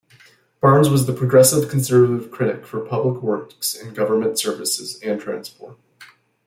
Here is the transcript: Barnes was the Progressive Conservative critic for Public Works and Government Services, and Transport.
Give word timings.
Barnes 0.61 0.89
was 0.89 1.05
the 1.05 1.13
Progressive 1.13 1.69
Conservative 1.69 2.31
critic 2.31 2.65
for 2.65 2.79
Public 2.79 3.21
Works 3.21 3.75
and 3.75 3.95
Government 3.95 4.39
Services, 4.39 4.99
and 5.03 5.21
Transport. 5.21 5.77